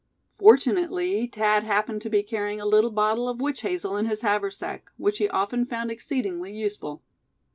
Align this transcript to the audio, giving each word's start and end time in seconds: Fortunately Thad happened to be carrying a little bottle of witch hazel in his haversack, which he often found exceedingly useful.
Fortunately 0.39 1.27
Thad 1.27 1.63
happened 1.63 2.01
to 2.01 2.09
be 2.09 2.23
carrying 2.23 2.59
a 2.59 2.65
little 2.65 2.89
bottle 2.89 3.29
of 3.29 3.39
witch 3.39 3.61
hazel 3.61 3.95
in 3.97 4.07
his 4.07 4.21
haversack, 4.21 4.89
which 4.97 5.19
he 5.19 5.29
often 5.29 5.63
found 5.67 5.91
exceedingly 5.91 6.51
useful. 6.51 7.03